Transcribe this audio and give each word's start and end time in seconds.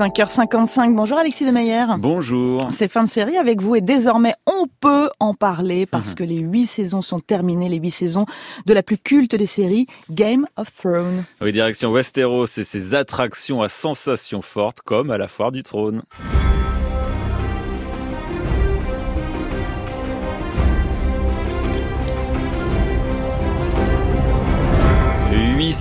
5h55, 0.00 0.94
bonjour 0.94 1.18
Alexis 1.18 1.44
Lemeyer. 1.44 1.84
Bonjour. 1.98 2.68
C'est 2.70 2.86
fin 2.86 3.02
de 3.02 3.08
série 3.08 3.36
avec 3.36 3.60
vous 3.60 3.74
et 3.74 3.80
désormais 3.80 4.36
on 4.46 4.68
peut 4.80 5.10
en 5.18 5.34
parler 5.34 5.86
parce 5.86 6.10
mhm. 6.10 6.14
que 6.14 6.22
les 6.22 6.38
huit 6.38 6.68
saisons 6.68 7.02
sont 7.02 7.18
terminées, 7.18 7.68
les 7.68 7.78
huit 7.78 7.90
saisons 7.90 8.24
de 8.64 8.74
la 8.74 8.84
plus 8.84 8.96
culte 8.96 9.34
des 9.34 9.46
séries, 9.46 9.88
Game 10.08 10.46
of 10.56 10.72
Thrones. 10.72 11.24
Oui, 11.40 11.50
direction 11.50 11.90
Westeros 11.90 12.44
et 12.44 12.62
ses 12.62 12.94
attractions 12.94 13.60
à 13.60 13.68
sensations 13.68 14.40
fortes 14.40 14.82
comme 14.82 15.10
à 15.10 15.18
la 15.18 15.26
foire 15.26 15.50
du 15.50 15.64
trône. 15.64 16.04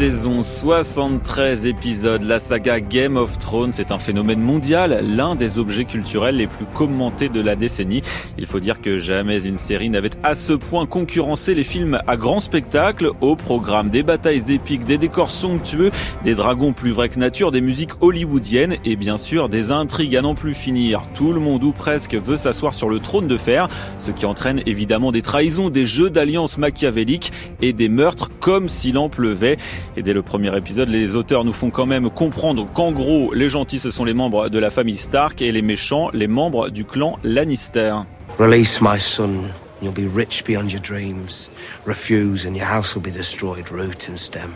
Saison, 0.00 0.42
73 0.42 1.66
épisodes, 1.66 2.22
la 2.22 2.38
saga 2.38 2.80
Game 2.80 3.18
of 3.18 3.36
Thrones 3.36 3.72
est 3.78 3.92
un 3.92 3.98
phénomène 3.98 4.40
mondial, 4.40 5.04
l'un 5.06 5.34
des 5.34 5.58
objets 5.58 5.84
culturels 5.84 6.36
les 6.36 6.46
plus 6.46 6.64
commentés 6.64 7.28
de 7.28 7.42
la 7.42 7.54
décennie. 7.54 8.00
Il 8.38 8.46
faut 8.46 8.60
dire 8.60 8.80
que 8.80 8.96
jamais 8.96 9.44
une 9.44 9.56
série 9.56 9.90
n'avait 9.90 10.08
à 10.22 10.34
ce 10.34 10.54
point 10.54 10.86
concurrencé 10.86 11.54
les 11.54 11.64
films 11.64 12.00
à 12.06 12.16
grand 12.16 12.40
spectacle, 12.40 13.10
au 13.20 13.36
programme 13.36 13.90
des 13.90 14.02
batailles 14.02 14.50
épiques, 14.50 14.86
des 14.86 14.96
décors 14.96 15.30
somptueux, 15.30 15.90
des 16.24 16.34
dragons 16.34 16.72
plus 16.72 16.92
vrais 16.92 17.10
que 17.10 17.18
nature, 17.18 17.52
des 17.52 17.60
musiques 17.60 17.92
hollywoodiennes 18.00 18.76
et 18.86 18.96
bien 18.96 19.18
sûr 19.18 19.50
des 19.50 19.70
intrigues 19.70 20.16
à 20.16 20.22
n'en 20.22 20.34
plus 20.34 20.54
finir. 20.54 21.02
Tout 21.12 21.34
le 21.34 21.40
monde 21.40 21.62
ou 21.62 21.72
presque 21.72 22.14
veut 22.14 22.38
s'asseoir 22.38 22.72
sur 22.72 22.88
le 22.88 23.00
trône 23.00 23.28
de 23.28 23.36
fer, 23.36 23.68
ce 23.98 24.12
qui 24.12 24.24
entraîne 24.24 24.62
évidemment 24.64 25.12
des 25.12 25.20
trahisons, 25.20 25.68
des 25.68 25.84
jeux 25.84 26.08
d'alliances 26.08 26.56
machiavéliques 26.56 27.32
et 27.60 27.74
des 27.74 27.90
meurtres 27.90 28.30
comme 28.40 28.70
s'il 28.70 28.96
en 28.96 29.10
pleuvait. 29.10 29.58
Et 29.96 30.02
dès 30.02 30.12
le 30.12 30.22
premier 30.22 30.56
épisode, 30.56 30.88
les 30.88 31.16
auteurs 31.16 31.44
nous 31.44 31.52
font 31.52 31.70
quand 31.70 31.86
même 31.86 32.10
comprendre 32.10 32.68
qu'en 32.72 32.92
gros, 32.92 33.32
les 33.34 33.48
gentils, 33.48 33.80
ce 33.80 33.90
sont 33.90 34.04
les 34.04 34.14
membres 34.14 34.48
de 34.48 34.58
la 34.58 34.70
famille 34.70 34.96
Stark 34.96 35.42
et 35.42 35.50
les 35.50 35.62
méchants, 35.62 36.10
les 36.12 36.28
membres 36.28 36.68
du 36.68 36.84
clan 36.84 37.18
Lannister. 37.24 37.96
Release 38.38 38.80
my 38.80 38.98
son. 38.98 39.44
You'll 39.82 39.92
be 39.92 40.08
rich 40.14 40.44
beyond 40.44 40.70
your 40.70 40.80
dreams. 40.80 41.50
Refuse 41.86 42.46
and 42.46 42.54
your 42.54 42.66
house 42.66 42.94
will 42.94 43.02
be 43.02 43.10
destroyed 43.10 43.70
root 43.70 44.08
and 44.08 44.16
stem. 44.16 44.52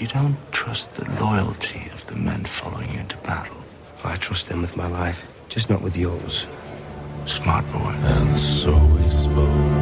You 0.00 0.08
don't 0.08 0.36
trust 0.52 0.94
the 0.94 1.04
loyalty 1.20 1.90
of 1.92 2.06
the 2.06 2.16
men 2.16 2.44
following 2.44 2.90
you 2.92 3.00
into 3.00 3.16
battle. 3.18 3.56
I 4.04 4.16
trust 4.16 4.48
them 4.48 4.60
with 4.60 4.76
my 4.76 4.86
life, 4.86 5.26
just 5.48 5.68
not 5.68 5.82
with 5.82 5.96
yours. 5.96 6.46
Smart 7.26 7.64
boy. 7.72 7.94
And 8.04 8.38
so 8.38 8.72
we 8.72 9.08
spoke, 9.10 9.81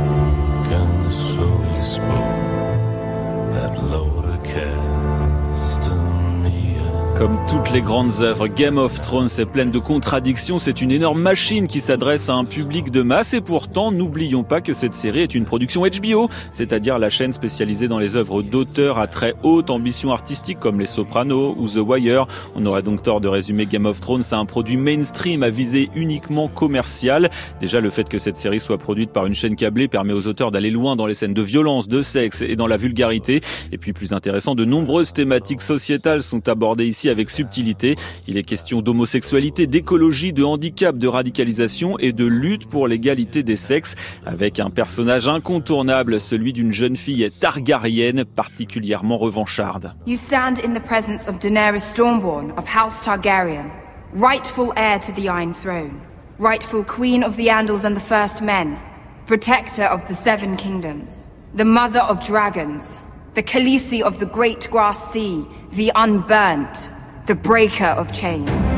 Comme 7.21 7.39
toutes 7.47 7.71
les 7.71 7.83
grandes 7.83 8.23
œuvres, 8.23 8.47
Game 8.49 8.79
of 8.79 8.99
Thrones 9.03 9.29
est 9.37 9.45
pleine 9.45 9.71
de 9.71 9.79
contradictions. 9.79 10.59
C'est 10.59 10.81
une 10.81 10.91
énorme 10.91 11.21
machine 11.21 11.67
qui 11.67 11.83
s'adresse 11.83 12.31
à 12.31 12.33
un 12.33 12.47
public 12.47 12.91
de 12.91 13.03
masse. 13.03 13.35
Et 13.35 13.43
pourtant, 13.43 13.93
n'oublions 13.93 14.43
pas 14.43 14.63
que 14.63 14.73
cette 14.73 14.95
série 14.95 15.21
est 15.21 15.35
une 15.35 15.45
production 15.45 15.83
HBO, 15.83 16.31
c'est-à-dire 16.55 16.99
la 16.99 17.11
chaîne 17.11 17.35
spécialisée 17.35 17.89
dans 17.89 17.99
les 17.99 18.17
œuvres 18.17 18.41
d'auteurs 18.41 18.99
à 18.99 19.07
très 19.07 19.35
haute 19.43 19.69
ambition 19.69 20.13
artistique 20.13 20.59
comme 20.61 20.81
Les 20.81 20.87
Sopranos 20.87 21.57
ou 21.59 21.69
The 21.69 21.87
Wire. 21.87 22.27
On 22.55 22.65
aurait 22.65 22.81
donc 22.81 23.03
tort 23.03 23.21
de 23.21 23.29
résumer 23.29 23.67
Game 23.67 23.85
of 23.85 24.01
Thrones 24.01 24.23
à 24.31 24.37
un 24.37 24.47
produit 24.47 24.79
mainstream 24.79 25.43
à 25.43 25.51
visée 25.51 25.91
uniquement 25.95 26.49
commerciale. 26.49 27.29
Déjà, 27.61 27.83
le 27.83 27.91
fait 27.91 28.09
que 28.09 28.19
cette 28.19 28.39
série 28.39 28.61
soit 28.61 28.79
produite 28.79 29.11
par 29.11 29.27
une 29.27 29.35
chaîne 29.35 29.57
câblée 29.57 29.89
permet 29.89 30.15
aux 30.15 30.27
auteurs 30.27 30.53
d'aller 30.53 30.71
loin 30.71 30.97
dans 30.97 31.05
les 31.05 31.13
scènes 31.13 31.35
de 31.35 31.43
violence, 31.43 31.87
de 31.87 32.01
sexe 32.01 32.41
et 32.41 32.57
dans 32.57 32.67
la 32.67 32.79
vulgarité. 32.79 33.43
Et 33.73 33.77
puis, 33.77 33.93
plus 33.93 34.15
intéressant, 34.15 34.55
de 34.55 34.65
nombreuses 34.65 35.13
thématiques 35.13 35.61
sociétales 35.61 36.23
sont 36.23 36.49
abordées 36.49 36.87
ici 36.87 37.10
avec 37.11 37.31
subtilité. 37.31 37.97
Il 38.27 38.37
est 38.37 38.43
question 38.43 38.83
d'homosexualité, 38.83 39.67
d'écologie, 39.67 40.33
de 40.33 40.45
handicap, 40.45 40.97
de 40.97 41.09
radicalisation 41.09 41.99
et 41.99 42.13
de 42.13 42.25
lutte 42.25 42.67
pour 42.67 42.89
l'égalité 42.89 43.43
des 43.43 43.57
sexes, 43.57 43.95
avec 44.25 44.61
un 44.61 44.71
personnage 44.71 45.29
incontournable, 45.29 46.21
celui 46.21 46.53
d'une 46.53 46.73
jeune 46.73 46.97
fille 46.97 47.29
targaryenne 47.41 48.25
particulièrement 48.25 49.19
revancharde. 49.19 49.95
You 50.07 50.17
stand 50.17 50.61
in 50.65 50.73
the 50.73 50.83
presence 50.83 51.29
of 51.29 51.39
Daenerys 51.39 51.81
Stormborn 51.81 52.53
of 52.57 52.65
House 52.67 53.05
Targaryen, 53.05 53.71
rightful 54.15 54.73
heir 54.77 54.99
to 55.01 55.13
the 55.13 55.29
Iron 55.29 55.53
Throne, 55.53 56.01
rightful 56.39 56.85
queen 56.85 57.23
of 57.23 57.37
the 57.37 57.49
Andals 57.49 57.85
and 57.85 57.95
the 57.95 58.01
First 58.01 58.43
Men, 58.43 58.79
protector 59.27 59.85
of 59.85 60.07
the 60.09 60.15
Seven 60.15 60.57
Kingdoms, 60.57 61.29
the 61.55 61.65
mother 61.65 62.01
of 62.01 62.25
dragons, 62.25 62.99
the 63.35 63.43
Khaleesi 63.43 64.03
of 64.03 64.19
the 64.19 64.27
Great 64.27 64.69
Grass 64.71 65.13
Sea, 65.13 65.45
the 65.73 65.93
Unburnt, 65.95 66.91
the 67.31 67.37
breaker 67.37 67.85
of 67.85 68.13
chains. 68.13 68.70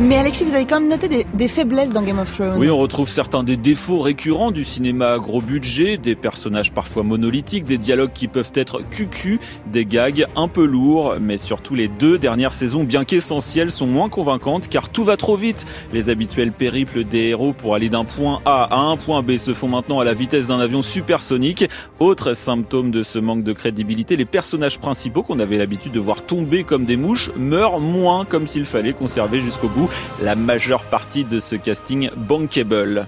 Mais 0.00 0.16
Alexis, 0.16 0.44
vous 0.44 0.54
avez 0.54 0.64
quand 0.64 0.78
même 0.78 0.88
noté 0.88 1.08
des, 1.08 1.48
faiblesses 1.48 1.92
dans 1.92 2.02
Game 2.02 2.20
of 2.20 2.32
Thrones. 2.32 2.56
Oui, 2.56 2.70
on 2.70 2.78
retrouve 2.78 3.08
certains 3.08 3.42
des 3.42 3.56
défauts 3.56 3.98
récurrents 3.98 4.52
du 4.52 4.62
cinéma 4.62 5.14
à 5.14 5.18
gros 5.18 5.42
budget, 5.42 5.96
des 5.96 6.14
personnages 6.14 6.70
parfois 6.70 7.02
monolithiques, 7.02 7.64
des 7.64 7.78
dialogues 7.78 8.12
qui 8.14 8.28
peuvent 8.28 8.52
être 8.54 8.80
cucu, 8.88 9.40
des 9.66 9.84
gags 9.84 10.26
un 10.36 10.46
peu 10.46 10.64
lourds, 10.64 11.16
mais 11.20 11.36
surtout 11.36 11.74
les 11.74 11.88
deux 11.88 12.16
dernières 12.16 12.52
saisons, 12.52 12.84
bien 12.84 13.04
qu'essentielles, 13.04 13.72
sont 13.72 13.88
moins 13.88 14.08
convaincantes 14.08 14.68
car 14.68 14.88
tout 14.88 15.02
va 15.02 15.16
trop 15.16 15.34
vite. 15.34 15.66
Les 15.92 16.10
habituels 16.10 16.52
périples 16.52 17.02
des 17.02 17.30
héros 17.30 17.52
pour 17.52 17.74
aller 17.74 17.88
d'un 17.88 18.04
point 18.04 18.40
A 18.44 18.68
à 18.70 18.78
un 18.78 18.96
point 18.96 19.22
B 19.22 19.36
se 19.36 19.52
font 19.52 19.68
maintenant 19.68 19.98
à 19.98 20.04
la 20.04 20.14
vitesse 20.14 20.46
d'un 20.46 20.60
avion 20.60 20.80
supersonique. 20.80 21.68
Autre 21.98 22.34
symptôme 22.34 22.92
de 22.92 23.02
ce 23.02 23.18
manque 23.18 23.42
de 23.42 23.52
crédibilité, 23.52 24.14
les 24.14 24.26
personnages 24.26 24.78
principaux 24.78 25.24
qu'on 25.24 25.40
avait 25.40 25.58
l'habitude 25.58 25.90
de 25.90 26.00
voir 26.00 26.22
tomber 26.22 26.62
comme 26.62 26.84
des 26.84 26.96
mouches 26.96 27.32
meurent 27.36 27.80
moins 27.80 28.24
comme 28.24 28.46
s'il 28.46 28.64
fallait 28.64 28.92
conserver 28.92 29.40
jusqu'au 29.40 29.68
bout 29.68 29.87
la 30.20 30.34
majeure 30.34 30.84
partie 30.84 31.24
de 31.24 31.40
ce 31.40 31.56
casting 31.56 32.10
bankable. 32.16 33.06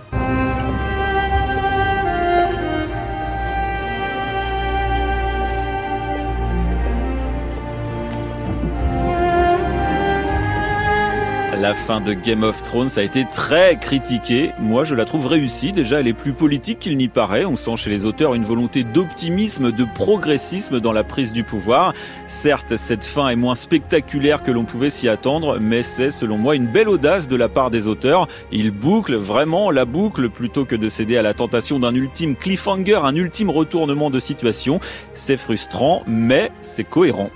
La 11.61 11.75
fin 11.75 12.01
de 12.01 12.15
Game 12.15 12.43
of 12.43 12.63
Thrones 12.63 12.89
a 12.97 13.03
été 13.03 13.27
très 13.27 13.77
critiquée. 13.77 14.53
Moi, 14.59 14.85
je 14.85 14.95
la 14.95 15.05
trouve 15.05 15.27
réussie. 15.27 15.73
Déjà, 15.73 16.01
elle 16.01 16.09
est 16.09 16.15
plus 16.15 16.33
politique 16.33 16.79
qu'il 16.79 16.97
n'y 16.97 17.09
paraît. 17.09 17.45
On 17.45 17.55
sent 17.55 17.77
chez 17.77 17.91
les 17.91 18.07
auteurs 18.07 18.35
une 18.35 18.45
volonté 18.45 18.83
d'optimisme, 18.83 19.71
de 19.71 19.85
progressisme 19.95 20.81
dans 20.81 20.93
la 20.93 21.05
prise 21.05 21.33
du 21.33 21.45
pouvoir. 21.45 21.93
Certes, 22.29 22.77
cette 22.77 23.05
fin 23.05 23.29
est 23.29 23.37
moins 23.37 23.55
spectaculaire 23.55 24.43
que 24.43 24.51
l'on 24.51 24.65
pouvait 24.65 24.89
s'y 24.89 25.07
attendre, 25.07 25.59
mais 25.61 25.83
c'est, 25.83 26.11
selon 26.11 26.39
moi, 26.39 26.57
une 26.57 26.67
belle 26.67 26.89
audace 26.89 27.29
de 27.29 27.37
la 27.37 27.51
part 27.51 27.71
des 27.71 27.87
auteurs. 27.87 28.27
Ils 28.53 28.71
bouclent 28.71 29.17
vraiment 29.17 29.71
la 29.71 29.85
boucle 29.85 30.31
plutôt 30.31 30.65
que 30.65 30.77
de 30.77 30.89
céder 30.89 31.19
à 31.19 31.23
la 31.23 31.35
tentation 31.35 31.79
d'un 31.79 31.95
ultime 31.95 32.37
cliffhanger, 32.37 33.01
un 33.03 33.15
ultime 33.15 33.51
retournement 33.51 34.09
de 34.09 34.19
situation. 34.19 34.81
C'est 35.13 35.37
frustrant, 35.37 36.05
mais 36.07 36.53
c'est 36.63 36.85
cohérent. 36.85 37.29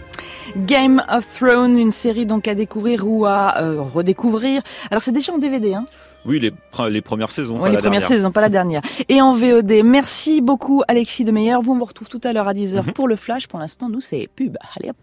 Game 0.56 1.02
of 1.10 1.26
Thrones, 1.38 1.78
une 1.78 1.90
série 1.90 2.26
donc 2.26 2.48
à 2.48 2.54
découvrir 2.54 3.06
ou 3.06 3.24
à 3.26 3.58
euh, 3.60 3.80
redécouvrir. 3.80 4.62
Alors 4.90 5.02
c'est 5.02 5.12
déjà 5.12 5.32
en 5.32 5.38
DVD, 5.38 5.74
hein 5.74 5.84
oui, 6.26 6.40
les, 6.40 6.52
les 6.90 7.02
premières 7.02 7.30
saisons. 7.30 7.62
Oui, 7.62 7.70
les 7.70 7.76
premières 7.76 8.02
saisons, 8.02 8.32
pas 8.32 8.40
la 8.40 8.48
dernière. 8.48 8.80
Et 9.08 9.20
en 9.20 9.32
VOD. 9.32 9.82
Merci 9.84 10.40
beaucoup, 10.40 10.82
Alexis 10.88 11.24
Demeyer. 11.24 11.56
Vous, 11.62 11.72
on 11.72 11.78
vous 11.78 11.84
retrouve 11.84 12.08
tout 12.08 12.20
à 12.24 12.32
l'heure 12.32 12.48
à 12.48 12.54
10h 12.54 12.86
mhm. 12.86 12.92
pour 12.92 13.08
le 13.08 13.16
flash. 13.16 13.46
Pour 13.46 13.58
l'instant, 13.58 13.88
nous, 13.90 14.00
c'est 14.00 14.28
pub. 14.34 14.56
Allez 14.76 14.88
hop. 14.88 14.92